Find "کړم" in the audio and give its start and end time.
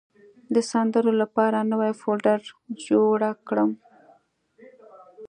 3.47-3.71